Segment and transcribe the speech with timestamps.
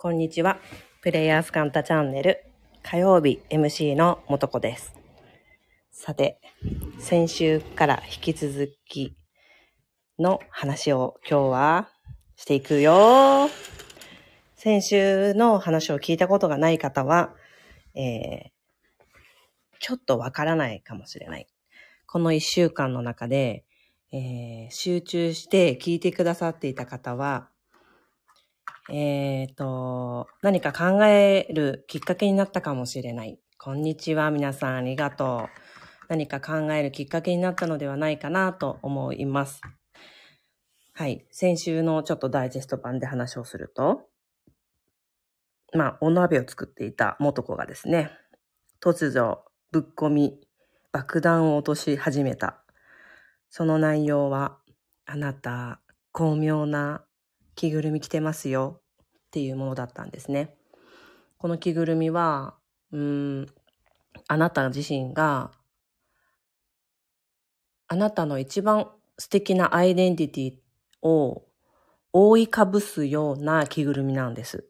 [0.00, 0.60] こんにちは。
[1.02, 2.44] プレイヤースカンタチャンネル
[2.84, 4.94] 火曜日 MC のもとこです。
[5.90, 6.40] さて、
[7.00, 9.16] 先週から引き続き
[10.16, 11.88] の話を今日は
[12.36, 13.50] していくよ。
[14.54, 17.34] 先週の話を聞いたことがない方は、
[17.96, 18.50] えー、
[19.80, 21.48] ちょっとわからないかもしれない。
[22.06, 23.64] この一週間の中で、
[24.12, 27.48] えー、集中して聞いてくださっていた方は、
[28.90, 33.38] えっ、と、何か考えるきっかけになったかもしれない。
[33.58, 36.08] こんにちは、皆さんありがとう。
[36.08, 39.60] 何か考えるきっかけになったのではないかなと思います。
[40.94, 41.26] はい。
[41.30, 44.08] 先週のちょっとダイジェスト版で話をすると、
[45.74, 48.10] まあ、お鍋を作っていた元子がですね、
[48.80, 50.40] 突如、ぶっ込み、
[50.92, 52.64] 爆弾を落とし始めた。
[53.50, 54.56] その内容は、
[55.04, 55.82] あなた、
[56.12, 57.04] 巧妙な
[57.58, 60.54] 着ぐるみ着てますよっていうものだったんですね。
[61.38, 62.54] この着ぐるみは、
[62.92, 63.46] うん、
[64.28, 65.50] あなた自身が、
[67.88, 70.54] あなたの一番素敵なアイデンティティ
[71.02, 71.46] を
[72.12, 74.68] 覆いかぶすような着ぐるみなんです。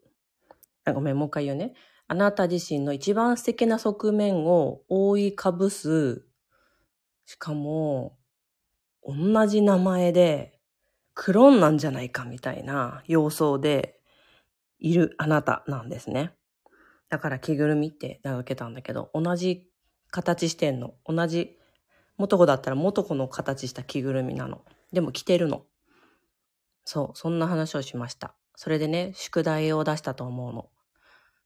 [0.83, 1.75] あごめん、もう一回言うね。
[2.07, 6.25] あなた自身の一番素敵な側面を覆いかぶす、
[7.27, 8.17] しかも、
[9.03, 10.58] 同じ名前で、
[11.21, 13.99] クローンなんじゃないかみたいな様相で
[14.79, 16.31] いるあなたなんですね。
[17.09, 19.67] だから着ぐるみって名付けたんだけど、同じ
[20.11, 20.93] 形してんの。
[21.05, 21.57] 同じ、
[22.15, 24.61] 元子だったら元子の形した着ぐるみなの。
[24.93, 25.65] でも着てるの。
[26.85, 28.33] そう、そんな話をしました。
[28.55, 30.69] それでね、宿題を出したと思うの。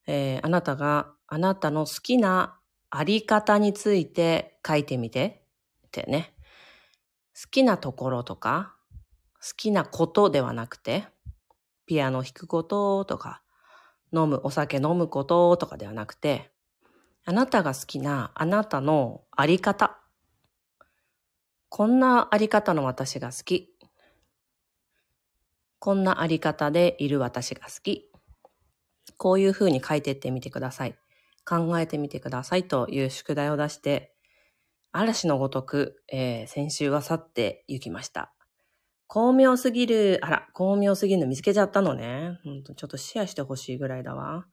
[0.06, 2.60] えー、あなたがあなたの好きな
[2.92, 5.48] あり方について書いてみて
[5.88, 6.36] ってね。
[7.36, 8.76] 好きなところとか、
[9.44, 11.06] 好きなことではなくて、
[11.86, 13.42] ピアノ弾くこととか、
[14.14, 16.54] 飲む、お酒飲むこととかではなくて、
[17.26, 20.00] あなたが好きなあなたのあり方。
[21.68, 23.76] こんなあり方の私が好き。
[25.80, 28.10] こんなあり方でいる私が好き。
[29.18, 30.98] こういう風に書いてってみてください。
[31.46, 34.16] 考えてみてくださいという宿題を出して、
[34.94, 38.34] 嵐のごとく、えー先週は去って行きました。
[39.14, 42.40] 巧妙すぎる、あら、巧妙すぎるの見つけちゃったのね。
[42.44, 44.48] ほんと、ちょっとシェアしてほしいぐらいだわ。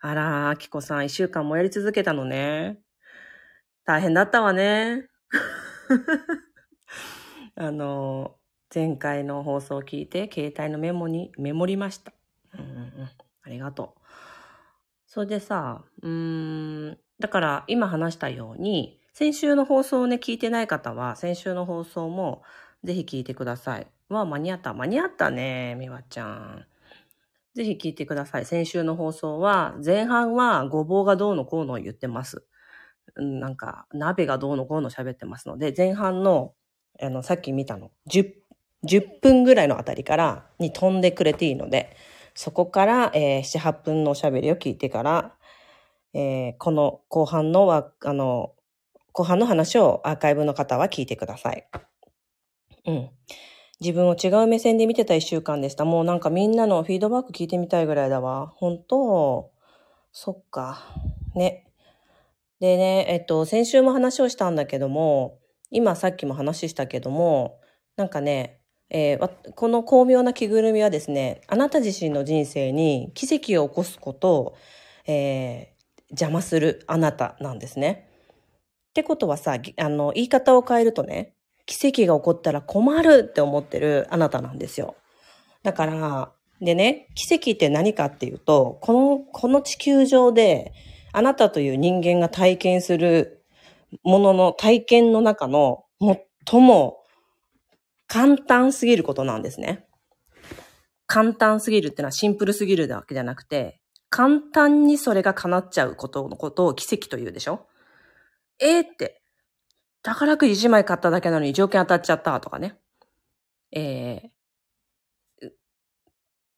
[0.00, 2.78] あら、あきこさん、一週間もやり続けたのね。
[3.84, 5.08] 大変だったわね。
[7.54, 8.36] あの、
[8.74, 12.14] 前回の放送を聞いて、携帯のメモにメモりました。
[12.54, 13.08] うんうん。
[13.42, 14.00] ありがとう。
[15.04, 22.42] それでさ、うん、だから今話したように、先週の放送をね、聞いてない方は、先週の放送も
[22.82, 23.86] ぜひ聞いてください。
[24.08, 24.74] わ、間に合った。
[24.74, 26.66] 間に合ったね、みわちゃん。
[27.54, 28.46] ぜひ聞いてください。
[28.46, 32.44] 先週の放送は、前半はごぼうがどうのこうのを言ってます。
[33.16, 36.54] なんか、鍋がどうのこうの喋ってますので、前半の、
[37.02, 38.34] あの、さっき見たの、10、
[38.84, 41.96] 10分ぐらいのあたりからに飛んでくれていいので、
[42.34, 45.34] そこから、えー7、8分のおしゃべりを聞いてから、
[46.14, 48.54] えーこの後半のは、あの、
[49.12, 51.68] 後半の話をアーカイブの方は聞いてください。
[52.86, 53.10] うん。
[53.80, 55.84] 自分を違う目線で見てた一週間でした。
[55.84, 58.52] もうなんかみんなのフィードバック聞いてみたいぐらいだわ。
[58.56, 59.50] 本当
[60.12, 60.84] そっか。
[61.34, 61.66] ね。
[62.60, 65.38] でね、えっと、先週も話をしたんだけども、
[65.70, 67.60] 今さっきも話したけども、
[67.96, 74.56] なんかね、えーこの巧妙な着ぐるみはですね、あなた自身の人生に奇跡を起こすことを、
[75.06, 75.78] えー
[76.10, 78.08] 邪魔するあなたなんですね。
[78.90, 81.34] ってことはさ、あの、言い方を変えるとね、
[81.68, 84.96] 奇跡が起こったら困るって思ってるあなたなんですよ。
[85.62, 90.72] だから、でね、奇跡って何かっていうと、この、この地球上で、
[91.12, 93.44] あなたという人間が体験する
[94.02, 97.04] ものの体験の中の最も
[98.06, 99.86] 簡単すぎることなんですね。
[101.06, 103.78] 簡単すぎるってのはシンプルすぎるわけじゃなくて、
[104.08, 107.66] 簡単にそれが叶っちゃうことのことを奇跡と言うでしょ？
[108.58, 109.22] えー、って、
[110.02, 112.76] 宝くじ1枚買っただけなのに条件当たっちゃったとかね。
[113.72, 115.48] えー、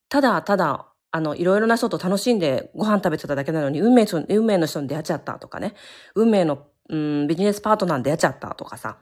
[0.09, 5.75] ただただ、あの、いろいろな人と楽しんでご飯食べてただけなのに、運命運命の人に出会っちゃったとかね。
[6.15, 8.99] 運命の、うん、ビジネスパートナーに出会っちゃったとかさ。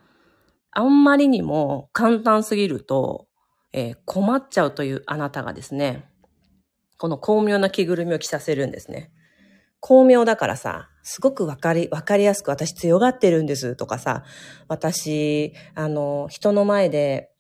[0.71, 3.27] あんまりにも簡単すぎると、
[3.73, 6.09] えー困っちゃうというあなたがですね、
[6.97, 9.13] この巧妙な着ぐるみを着させるんですね。
[9.81, 14.25] 巧妙だからさ、すごくわかり、わかりやすく私強がってるんですとかさ、
[14.69, 17.31] 私、あの、人の前で、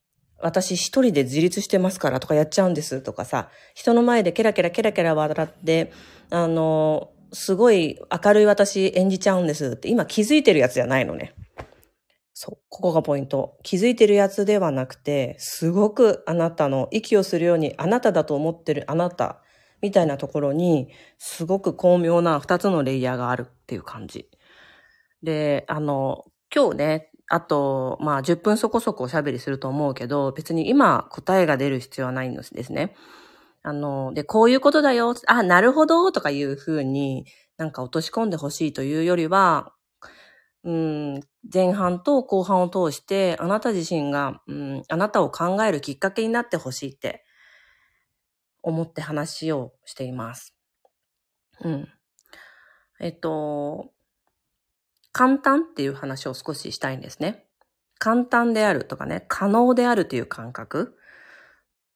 [0.40, 5.92] 私一人で自立してますからとかやっちゃうんですとかさ、人の前でケラケラケラケラ笑って、
[6.30, 11.34] あの、すごい明るい私演じちゃうんですって今気づいてるやつじゃないのね。
[12.32, 13.58] そう、ここがポイント。
[13.64, 19.42] 気づいてるやつではなくて、すごくあなたの息をするようにあなただと思ってるあなた
[19.80, 20.88] みたいなところに、
[21.18, 24.28] すごく巧妙な二つのレイヤーがあるっていう感じ。
[25.22, 32.94] で、あの、今日ね、あと、まあ、10分そこそこおしゃべりすると思うけど、別に今答えが出る必要はないんですね。
[33.62, 37.26] あの、で、こういうことだよ、あ、なるほど、とかいうふうに
[37.58, 39.72] なんか落とし込んでほしいというよりは、
[40.64, 41.20] うん、
[41.52, 47.24] 前半と後半を通して、あなた自身が、うん、あなたを考えるきっかけになってほしいって
[48.68, 50.54] 思って話をしています。
[51.60, 51.88] うん。
[53.00, 53.92] えっと、
[55.12, 57.46] 簡単っていう話を少ししたいんですね。
[57.98, 60.96] 簡単であるとかね、可能であるという感覚。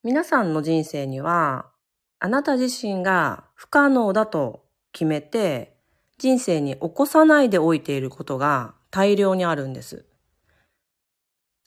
[0.03, 1.71] 皆さんの人生には、
[2.19, 5.77] あなた自身が不可能だと決めて、
[6.19, 10.07] 人生に起こさないでおいていることが大量にあるんです。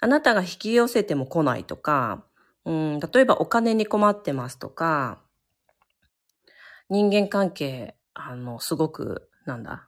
[0.02, 2.26] あなたが引き寄せても来ないとか、
[2.66, 5.22] うん、例えばお金に困ってますとか、
[6.90, 9.88] 人間関係、あの、すごく、なんだ、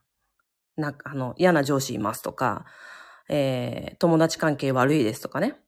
[0.77, 2.65] な、あの、嫌な上司いますとか、
[3.29, 5.59] えー、友達関係悪いですとかね。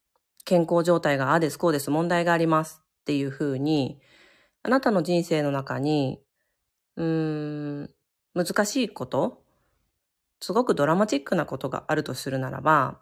[0.45, 3.99] 健康状態がああです、こうです、問題がありますっていうふうに、
[4.63, 6.21] あなたの人生の中に、
[6.95, 7.89] うーん、
[8.33, 9.43] 難しいこと、
[10.41, 12.99] すごくドラマチックなことがあるとするならば、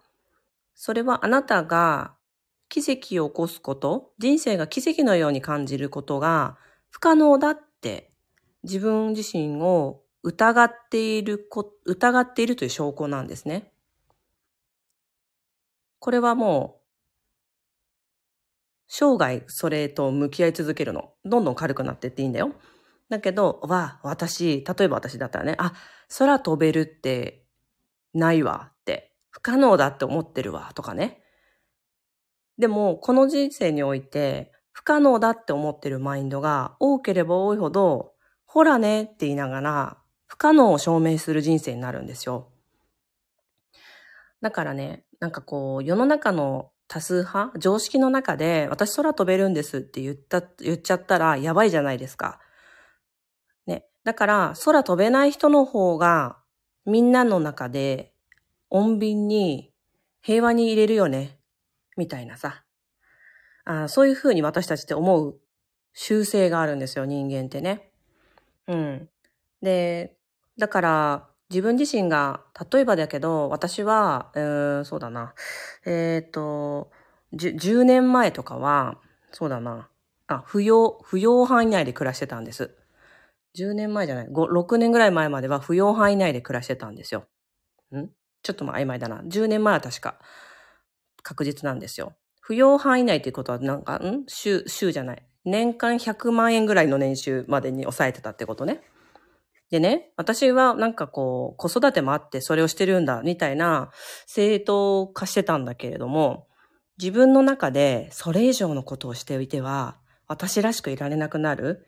[0.73, 2.16] それはあなたが
[2.69, 6.57] 奇跡を起こすこと、人生が奇跡のように感じることが
[6.89, 8.11] 不可能だって
[8.63, 13.71] 自分自身を疑っているこ、疑っているという証拠なんですね。
[15.99, 16.87] これはもう、
[18.89, 21.13] 生涯それと向き合い続けるの。
[21.25, 22.53] どんどん軽くなってっていいんだよ。
[23.09, 25.73] だけど、わ、私、例えば私だったらね、あ、
[26.17, 27.45] 空飛べるって
[28.13, 31.21] ないわって、不可能だって思ってるわとかね。
[32.57, 38.13] でも、この人生において、不可能だって思ってるマインドが多ければ多いほど、
[38.45, 42.49] ほらねって言いながら、不可能を証明する人生になるんですよ。
[44.41, 52.39] だからね、なんかこう、世の中の多数派、常識の中で、私空飛べるんですって言った、言っちゃったらやばいじゃないですか。
[53.65, 53.85] ね。
[54.03, 56.37] だから、空飛べない人の方が、
[56.85, 58.13] みんなの中で、
[58.71, 59.73] 穏便に、
[60.21, 61.36] 平和に入れるよね。
[61.97, 62.63] みたいなさ。
[63.65, 65.39] あそういうふうに私たちって思う
[65.93, 67.89] 習性があるんですよ、人間ってね。
[68.67, 69.09] うん。
[69.61, 70.15] で、
[70.57, 72.41] だから、自分自身が、
[72.71, 75.33] 例えばだけど、私は、えー、そうだな。
[75.85, 76.91] えっ、ー、と、
[77.33, 78.99] 10年前とかは、
[79.31, 79.89] そうだな。
[80.27, 82.75] あ、扶養、扶養範囲内で暮らしてたんです。
[83.57, 87.27] 10年前じゃない、5、6年ぐらい前までは扶養範囲内で暮らしてたんですよ。
[87.95, 88.07] ん？
[88.43, 89.21] ちょっとまあ曖昧だな。
[89.23, 90.19] 10年前は確か
[91.27, 92.13] 確実なんですよ。
[92.47, 94.23] 扶養範囲内っていうことはなんか、ん？
[94.27, 95.23] 週、週じゃない。
[95.43, 98.81] 年間100万円ぐらいの年収までに抑えてたってことね。
[99.69, 103.91] でね、私はなんかこう、子育てもあってそれをしてるんだ、みたいな
[104.25, 106.47] 正当化してたんだけれども、
[106.97, 109.97] 自分の中でそれ以上のことをしておいては、
[110.27, 111.85] 私らしくいられなくなる。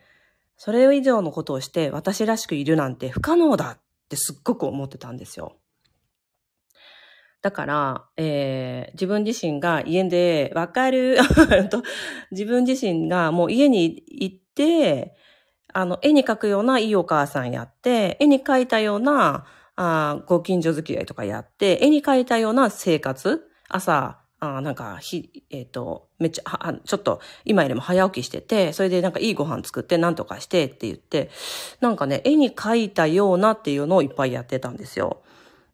[0.57, 3.79] それ以上のことをして私らしくいるなんて不可能だっ
[4.09, 5.55] てすっごく思ってたんですよ。
[7.41, 11.17] だから、えー、自分自身が家で、わかる？
[12.31, 15.15] 自分自身がもう家に行って、
[15.73, 31.29] あの、絵に描くようないいお母さんやって、絵に描いたような、あご近所付き合いとかやって、絵に描いたような生活、朝、あなんか、ひ、えっ、ー、と、めっちゃ、ちょっと、今よりも早起きしてて、それでなんかいいご飯作ってなんとかしてって言って、
[31.81, 35.21] なんかね、絵に描いたようなっていうのをいっぱいやってたんですよ。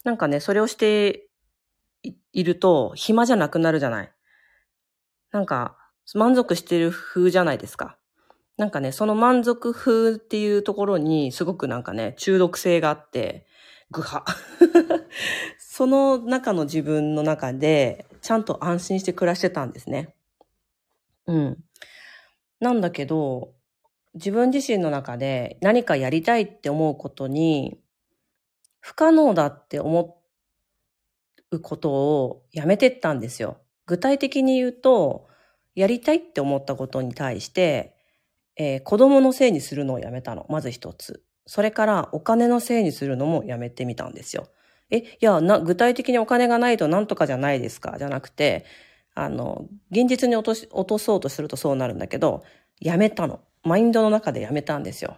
[0.04, 1.25] なんかね、それをして
[2.34, 4.12] いると、暇じゃなくなるじゃない。
[5.32, 5.78] なんか、
[6.14, 7.98] 満足してる風じゃないですか。
[8.58, 13.48] なんかね、その満足風っていうところにすごくなんかね、中毒性があって、
[13.92, 14.26] ぐは。
[15.60, 20.16] その中の自分の中で、ちゃんと安心して暮らしてたんですね。
[21.28, 21.64] うん。
[22.60, 23.54] なんだけど、
[24.14, 27.78] 自分自身の中で何かやりたいって思うことに、
[28.80, 30.15] 不可能だって思っ
[31.56, 33.58] うことをやめてったんですよ。
[33.86, 35.28] 具体的に言うと、
[35.76, 37.96] やりたいって思ったことに対して、
[38.58, 40.46] えー、子供のせいにするのをやめたの。
[40.50, 41.24] まず一つ。
[41.46, 44.48] それからお金のせいにするのもやめてみたんですよ。
[44.90, 48.66] え、いや、な、具体的にお金がないとなんとかじゃないですかじゃなくて、
[49.14, 52.44] あの、現実に落とし、落とそうとするとそうなるんだけど、
[52.80, 53.42] やめたの。
[53.64, 55.18] マインドの中でやめたんですよ。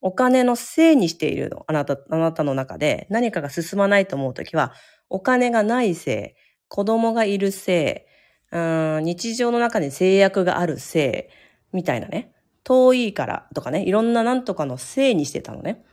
[0.00, 1.64] お金のせいにしているの。
[1.66, 4.72] あなた、あなたの中で何かが進まないと思うときは、
[5.10, 8.06] お金がないせい、子供がいるせ
[8.52, 11.28] い、うん日常の中に制約があるせ
[11.72, 12.32] い、みたいなね。
[12.64, 15.84] 遠いからとかね、いろんななんとかのせいにしてたのね。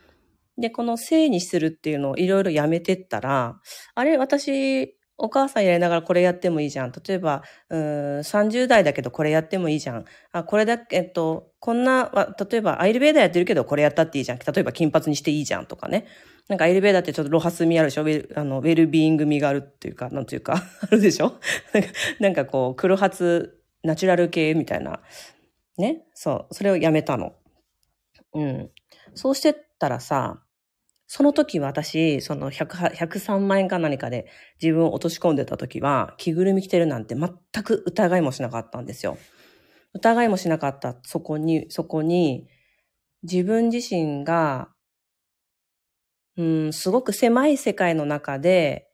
[0.58, 3.60] で、このせいにするっていうのをいろいろやめてったら、
[3.96, 6.92] あれ、私、お母さんやりながらこれやってもいいじゃん。
[6.92, 10.06] 例えば、うん、30代だけどこれやってもいいじゃん。
[10.32, 12.12] あ、これだけ、えっと、こんな、
[12.50, 14.38] 例えばアイルベーダーやってるけどこれやったっていいじゃん。
[14.40, 16.06] 例えば金髪にしていいじゃんとかね。
[16.50, 18.04] なんかアイルベーダーってちょっとロハス味あるでしょ？
[18.04, 21.34] ウェル、あの、ウェルビーイング味があるっていうか、なんていうか、 あるでしょ？
[22.22, 23.50] なんかこう、黒髪、
[23.84, 25.02] ナチュラル系みたいな。
[25.78, 26.04] ね？
[26.14, 26.54] そう。
[26.54, 27.34] それをやめたの。
[28.34, 28.72] うん。
[29.16, 30.44] そうしてたらさ、
[31.08, 34.28] その時私、その100 103万円か何かで
[34.62, 39.18] 自分を落とし込んでた時は、着ぐるみ着てるなんて全く疑いもしなかったんですよ。
[39.94, 42.50] 疑いもしなかったそこに、そこに、
[43.24, 44.70] 自分自身が、
[46.36, 48.90] うん、すごく狭い世界の中で、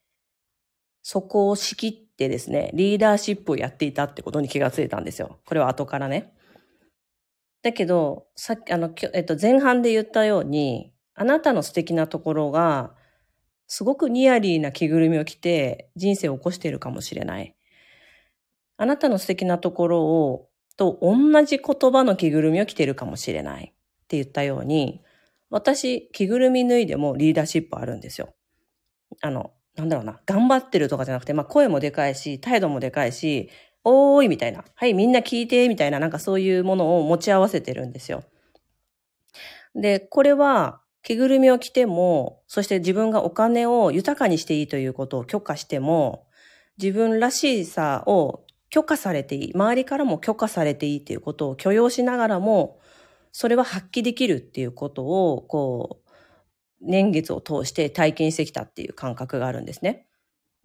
[1.02, 5.40] そこを仕切ってですね、リーダーシップをやっていたってことに気がついたんですよ。
[5.46, 6.34] これは後からね。
[7.64, 12.96] だけど、さっき、あの、えっと、前半で言ったように、あなたの素敵なところが、
[13.68, 17.56] すごくニアリーな着ぐるみを着て人生を起こしているかもしれない。
[18.78, 23.68] あなたの素敵なところを、と同じ言葉の着ぐるみを着ているかもしれないっ
[24.08, 25.02] て言ったように、
[25.50, 28.34] 私、着ぐるみ脱いでもリーダーシップあるんですよ。
[29.22, 33.50] あの、なんだろうな、頑張ってるとかじゃなくて、まあ声もでかいし、態度もでかいし、
[33.84, 38.24] おーいみたいな、はい、みんな聞いてみたいな、なんかそういうものを持ち合わせてるんですよ。
[39.76, 46.28] で、これは、着ぐるみを着ても、そして自分がお金を豊かにしていいということを許可しても、
[46.82, 52.80] 自分らしさを許可されていい、周りからも許可されていいということを許容しながらも、
[53.32, 56.10] それは発揮できるっていうことを、こう、
[56.82, 60.08] 年月を通して体験してきたっていう感覚があるんですね。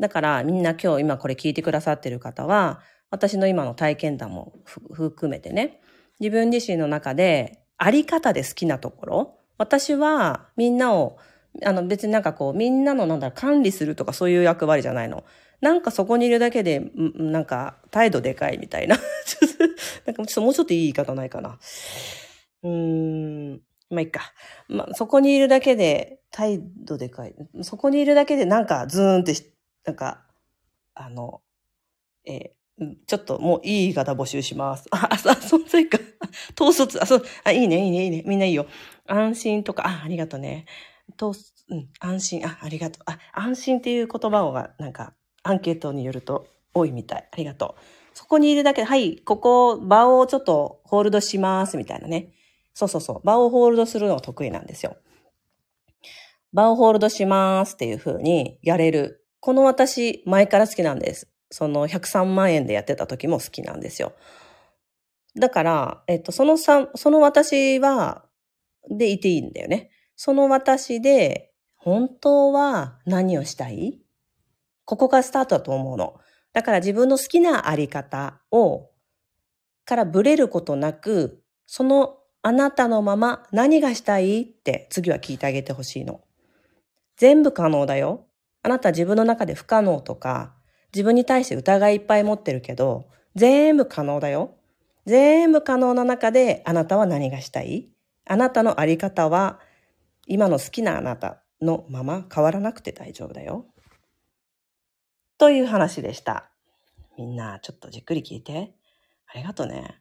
[0.01, 2.81] だからみんな今日今これ聞いてくださってる方は、
[3.11, 5.81] 私の今の体験談も含めてね、
[6.21, 11.19] 自分自身の中であり方で好きなところ、私はみんなを、
[11.65, 15.25] あの別になんかこう、みんなのなんだろ管理するとかそういう役割じゃないの。
[15.61, 18.97] なんかそこにいるだけで、なんか態度でかいみたいな。
[20.07, 21.59] なんかちょっともうちょっといい言い方ないかな。
[22.63, 23.63] うーん。
[23.91, 24.33] まあいいか。
[24.69, 27.35] まあそこにいるだけで態度でかい。
[27.63, 29.35] そこにいるだけでなんかズーンって
[29.85, 30.25] なんか、
[30.95, 31.41] あの、
[32.25, 34.87] えー、ちょっともういい言い方募集します。
[34.91, 35.99] あ、あ、存在か。
[36.59, 38.23] 統率、あ、そう、あ、いいね、いいね、いいね。
[38.27, 38.67] みんないいよ。
[39.09, 40.67] 安心とか、あ、ありがとうね。
[41.17, 41.35] と、
[41.71, 43.03] うん、安心、あ、ありがとう。
[43.07, 47.29] あ、安心っていう言葉が、なんか、アンケートによると多いみたい。
[47.31, 47.81] ありがとう。
[48.15, 52.33] そこにいるだけで、はい、ここ、場をちょっとホールドします、みたいなね。
[52.75, 53.21] そうそうそう。
[53.25, 54.97] 場をホールドするのが得意なんですよ。
[56.53, 59.25] 場をホールドしますっていう風にやれる。
[59.41, 61.29] この私、前から好きなんです。
[61.51, 64.13] その103万円でやってた時も好きなんですよ。
[65.37, 68.25] だから、えっと、そのさ、その私は、
[68.91, 69.91] でいていいんだよね。
[70.17, 74.01] その私で、本当は何をしたい？
[74.85, 76.19] ここがスタートだと思うの。
[76.53, 78.91] だから自分の好きなあり方を、
[79.85, 84.43] からブレることなく、そのあなたのまま何がしたい？
[84.43, 86.21] って次は聞いてあげてほしいの。
[87.17, 88.27] 全部可能だよ。
[88.63, 90.55] あなた自分の中で不可能とか、
[90.93, 94.57] 自分に対して疑いいっぱい持ってるけど、全部可能だよ。
[95.07, 97.89] 全部可能な中であなたは何がしたい？
[98.29, 99.61] あなたのあり方は
[100.27, 103.67] 今の好きなあなたのまま変わらなくて大丈夫だよ。
[105.39, 106.51] という話でした。
[107.17, 108.75] みんなちょっとじっくり聞いて。
[109.27, 110.01] ありがとね。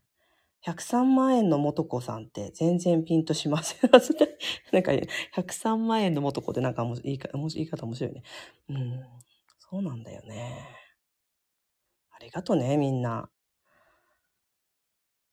[0.65, 3.89] 103万円の元子さんって全然ピンとしません。
[4.71, 4.91] なんか、
[5.35, 8.23] 103万円の元子ってなんか言い言い方面白いね。
[8.69, 9.05] うん。
[9.59, 10.67] そうなんだよね。
[12.11, 13.29] ありがとね、みんな。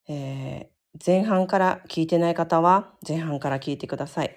[0.06, 0.73] えー、
[1.04, 4.36] 前半から聞いてない方は前半から聞いてください。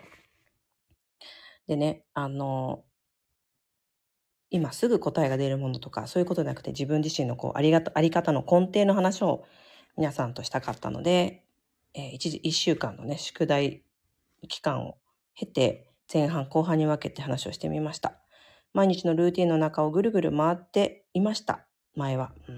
[1.68, 2.84] でね、あの、
[4.50, 9.44] 今すぐ答えが出るものとかそういうことじゃなくて自分自身のこうありがあり方の根底の話を
[9.98, 11.44] 皆さんとしたかったので、
[11.94, 13.84] えー、一時一週間のね、宿題
[14.48, 14.98] 期間を
[15.36, 18.22] 経て前半後半に分けて話をしてみました。
[18.74, 21.67] 毎日のルーティンの中をぐるぐる回っていました。
[21.98, 22.32] 前は。
[22.48, 22.54] うー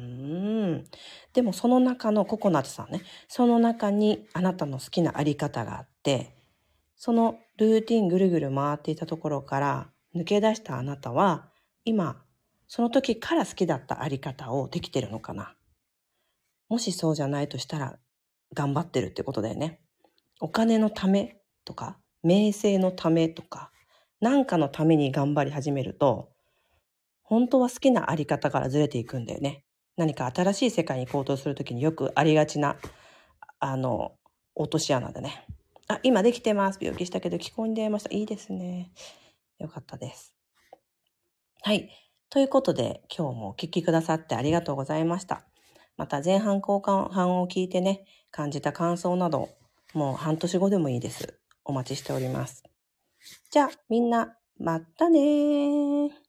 [0.75, 0.86] ん。
[1.34, 6.36] でもその中のココナッツさんね、その中にあなたの好きなあり方があって、
[6.96, 11.50] そのルーティンぐるぐる回っていたところから抜け出したあなたは、
[11.86, 12.22] 今、
[12.67, 15.55] その時から好きだったあり方をできてるのかな
[16.67, 17.98] もしそうじゃないとしたら、
[18.53, 19.79] 頑張ってるってことだよね。
[20.39, 23.72] お金のためとか、名声のためとか、
[24.22, 26.31] 何かのために頑張り始めると、
[27.30, 29.64] 本当は好きなあり方からずれていくんだよね。
[29.98, 32.76] 何か新しい世界に行動するときによくありがちな、
[33.60, 34.14] あの、
[34.56, 35.46] 落とし穴でね。
[35.88, 36.80] あ、今できてます。
[36.82, 38.16] 病気したけど聞こえに出会いました。
[38.16, 38.92] いいですね。
[39.60, 40.34] よかったです。
[41.62, 41.92] はい。
[42.32, 45.46] ということで、今日もお聞きくださってありがとうございました。
[45.98, 49.50] また前半後半を聞いてね、感じた感想など、
[49.94, 51.40] もう半年後でもいいです。
[51.64, 52.64] お待ちしております。
[53.52, 56.29] じゃあ、みんな、またねー。